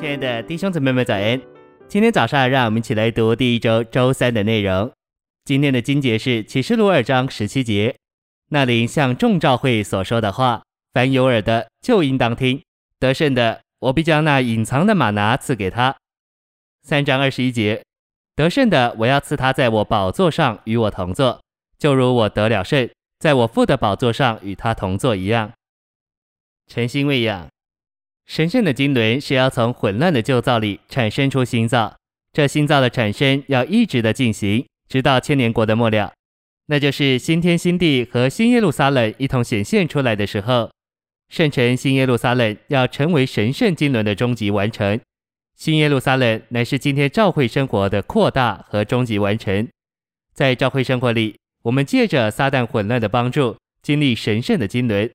[0.00, 1.38] 亲爱的弟兄姊妹们，早安！
[1.86, 4.90] 今天早上，让我们一起来读第一周周三的内容。
[5.44, 7.94] 今天的经节是启示录二章十七节
[8.48, 10.62] ：“那灵向众召会所说的话，
[10.94, 12.62] 凡有耳的就应当听。
[12.98, 15.94] 得胜的，我必将那隐藏的马拿赐给他。”
[16.82, 17.84] 三章二十一节
[18.34, 21.38] ：“得胜的，我要赐他在我宝座上与我同坐，
[21.78, 25.52] 就如我得了胜，在我父的宝座上与他同坐一样。”
[26.66, 27.46] 诚心喂养。
[28.30, 31.96] 神圣的经纶是要从混乱的旧造里产生出新造，
[32.32, 36.12] 这新造的产生要一直的进行，直到千年国的末了，
[36.66, 40.70] 那就是新天新地和新耶路撒冷一同显现出来的时候。
[41.28, 45.00] 圣城新耶路撒冷要成为神圣经纶的终极完成。
[45.56, 49.66] 新耶路撒冷乃是今天教会生活的扩大和终极完成。
[50.32, 55.10] 在教会生活里，我们借着撒旦混乱的帮助，经历神圣的经纶。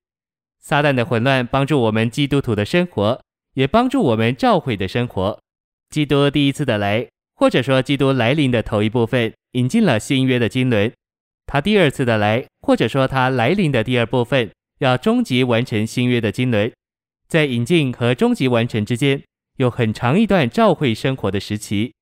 [0.66, 3.22] 撒旦的混乱帮助我们基督徒的生活，
[3.54, 5.40] 也帮助我们召会的生活。
[5.92, 10.92] 基督第一次的来，或者说基督来临的头一部分，引进了新约的经纶。
[11.46, 16.72] 他第二次的来，或者说他来临的第二部分，要终极完成新约的经纶。
[17.28, 19.22] 在引进和终极完成之间，
[19.58, 21.94] 有很长一段召会生活的时期。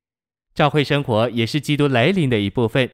[0.55, 2.89] 召会生活也是基督来临的一部分。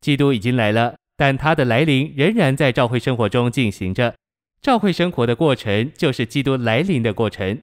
[0.00, 4.14] 基督已经来了，但他的来临仍然在召会生活中进行着。
[4.62, 7.58] 教会生活的过程就是基督来临的过程。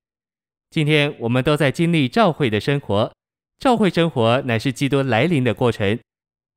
[0.71, 3.13] 今天我们都在经历教会的生活，
[3.59, 5.99] 教会生活乃是基督来临的过程。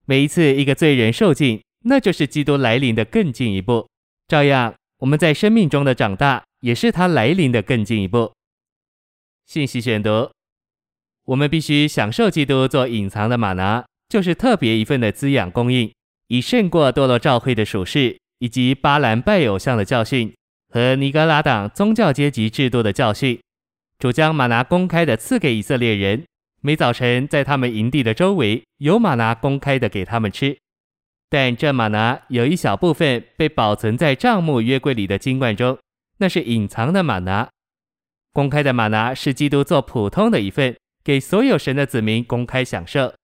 [0.07, 3.87] 每一次一个罪人受尽，那就是基督来临的更进一步。
[4.29, 8.33] 照样，我们在生命中的长大，也是他来临的更进一步。
[9.47, 10.31] 信息选读：
[11.25, 15.93] 我们必须享受基督做隐藏的马拿，就是特别一份的滋养供应，
[16.29, 18.19] 以胜过堕落教会的属世。
[18.41, 20.35] 以及巴兰拜偶像的教训
[20.69, 23.39] 和尼格拉党宗教阶级制度的教训，
[23.99, 26.25] 主将马拿公开的赐给以色列人。
[26.63, 30.59] 每早晨在他们营地的周围有马拿公开的给他们吃，
[31.31, 35.79] 但这吗哪有一小部分被保存在帐幕约柜里的金罐中，
[36.19, 37.49] 那是隐藏的吗哪。
[38.33, 43.15] 公开的吗哪是基督做普通的一份，给所有神的子民公开享受；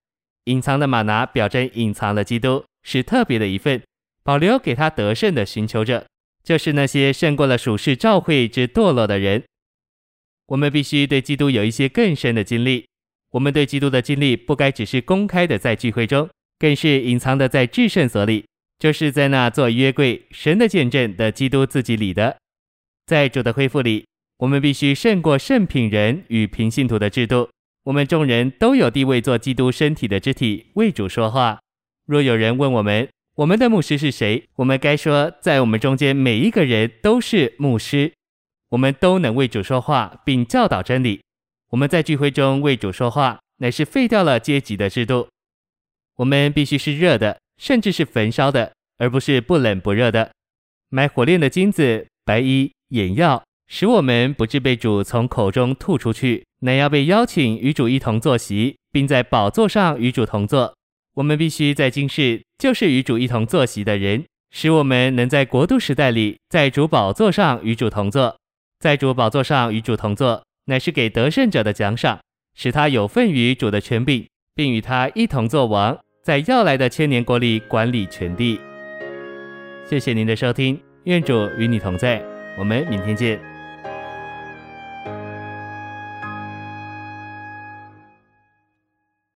[0.44, 3.82] 隐藏的吗哪表征隐藏了基督，是特别的一份。
[4.26, 6.04] 保留给他得胜的寻求者，
[6.42, 9.44] 就是那些胜过了属世教会之堕落的人。
[10.48, 12.88] 我们必须对基督有一些更深的经历。
[13.31, 16.28] 我们对基督的经历不该只是公开的在聚会中，
[16.59, 18.44] 更是隐藏的在至圣所里，
[18.81, 22.37] 就是在那做约柜、神的见证的基督自己里的。
[23.06, 24.06] 在主的恢复里，
[24.38, 27.48] 我们必须胜过圣品人与平信徒的制度。
[27.84, 31.60] 我们众人都有地位做基督身体的肢体，为主说话。
[32.06, 34.48] 若有人问我们，我们的牧师是谁？
[34.54, 38.14] 我们该说，在我们中间每一个人都是牧师，
[38.70, 41.20] 我们都能为主说话，并教导真理。
[41.69, 45.28] 我们在聚会中为主说话，乃是废掉了阶级的制度。
[46.16, 50.30] 我们必须是热的，甚至是焚烧的，而不是不冷不热的。
[50.88, 60.75] 买火炼的金子、白衣、眼药，使我们不致被主从口中吐出去，乃要被邀请与主一同坐席，并在宝座上与主同坐。
[61.16, 68.37] 我们必须在今世就是与主一同坐席的人，使我们能在国度时代里，在主宝座上与主同坐。
[68.78, 72.21] 在主宝座上与主同坐，乃是给得胜者的奖赏，
[72.55, 78.60] 使他有份于主的权柄，并与他一同作王，在要来的千年国里管理全地。
[79.88, 82.22] 谢谢您的收听，愿主与你同在，
[82.59, 83.56] 我们明天见。